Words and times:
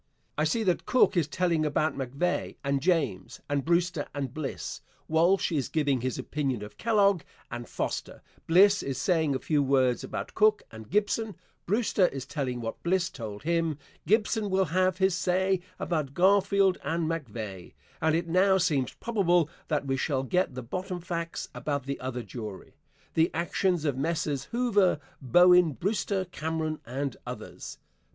I 0.35 0.45
see 0.45 0.63
that 0.63 0.87
Cook 0.87 1.15
is 1.15 1.27
telling 1.27 1.63
about 1.63 1.95
MacVeagh 1.95 2.55
and 2.63 2.81
James 2.81 3.39
and 3.47 3.63
Brewster 3.63 4.07
and 4.15 4.33
Bliss; 4.33 4.81
Walsh 5.07 5.51
is 5.51 5.69
giving 5.69 6.01
his 6.01 6.17
opinion 6.17 6.63
of 6.63 6.79
Kellogg 6.79 7.21
and 7.51 7.69
Foster; 7.69 8.23
Bliss 8.47 8.81
is 8.81 8.97
saying 8.97 9.35
a 9.35 9.39
few 9.39 9.61
words 9.61 10.03
about 10.03 10.33
Cook 10.33 10.63
and 10.71 10.89
Gibson; 10.89 11.35
Brewster 11.67 12.07
is 12.07 12.25
telling 12.25 12.61
what 12.61 12.81
Bliss 12.81 13.11
told 13.11 13.43
him; 13.43 13.77
Gibson 14.07 14.49
will 14.49 14.65
have 14.73 14.97
his 14.97 15.13
say 15.13 15.61
about 15.77 16.15
Garfield 16.15 16.79
and 16.83 17.07
MacVeagh, 17.07 17.73
and 18.01 18.15
it 18.15 18.27
now 18.27 18.57
seems 18.57 18.93
probable 18.93 19.51
that 19.67 19.85
we 19.85 19.97
shall 19.97 20.23
get 20.23 20.55
the 20.55 20.63
bottom 20.63 20.99
facts 20.99 21.47
about 21.53 21.83
the 21.85 21.99
other 21.99 22.23
jury 22.23 22.73
the 23.13 23.29
actions 23.35 23.85
of 23.85 23.95
Messrs. 23.99 24.45
Hoover, 24.45 24.99
Bowen, 25.21 25.73
Brewster 25.73 26.25
Cameron 26.25 26.79
and 26.87 27.17
others. 27.27 27.77